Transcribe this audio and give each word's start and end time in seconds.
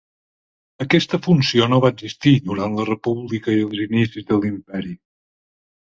Aquesta 0.85 1.17
funció 1.27 1.67
no 1.73 1.79
va 1.83 1.91
existir 1.95 2.33
durant 2.47 2.79
la 2.79 2.87
República 2.89 3.55
i 3.59 3.61
els 3.67 3.85
inicis 3.89 4.29
de 4.33 4.41
l'Imperi. 4.43 4.99